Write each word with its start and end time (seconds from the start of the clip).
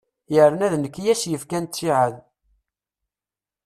Yerna 0.33 0.67
d 0.73 0.75
nekk 0.77 0.95
i 0.97 1.11
as-yefkan 1.13 1.65
ttiɛad. 1.65 2.15